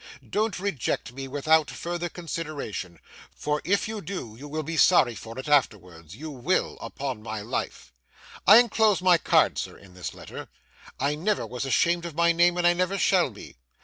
Don't 0.27 0.57
reject 0.59 1.13
me 1.13 1.27
without 1.27 1.69
full 1.69 1.99
consideration; 2.09 2.97
for 3.35 3.61
if 3.63 3.87
you 3.87 4.01
do, 4.01 4.35
you 4.35 4.47
will 4.47 4.63
be 4.63 4.75
sorry 4.75 5.13
for 5.13 5.37
it 5.37 5.47
afterwards—you 5.47 6.31
will, 6.31 6.79
upon 6.81 7.21
my 7.21 7.41
life. 7.41 7.93
'I 8.47 8.61
enclose 8.61 9.03
my 9.03 9.19
card, 9.19 9.59
sir, 9.59 9.77
in 9.77 9.93
this 9.93 10.15
letter. 10.15 10.47
I 10.99 11.13
never 11.13 11.45
was 11.45 11.65
ashamed 11.65 12.05
of 12.07 12.15
my 12.15 12.31
name, 12.31 12.57
and 12.57 12.65
I 12.65 12.73
never 12.73 12.97
shall 12.97 13.29
be. 13.29 13.57